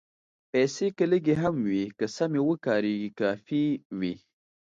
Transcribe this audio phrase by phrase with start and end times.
[0.51, 3.65] پېسې که لږې هم وي، که سمې وکارېږي، کافي
[3.99, 4.13] وي.